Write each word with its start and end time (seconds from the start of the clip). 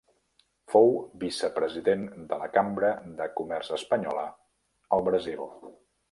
Fou 0.73 0.87
vicepresident 1.23 2.07
de 2.31 2.39
la 2.43 2.47
Cambra 2.55 2.89
de 3.19 3.27
Comerç 3.41 3.69
Espanyola 3.77 4.23
al 4.97 5.05
Brasil. 5.09 5.45